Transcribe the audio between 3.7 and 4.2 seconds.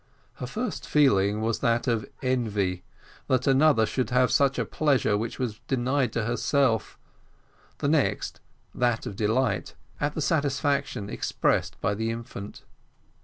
should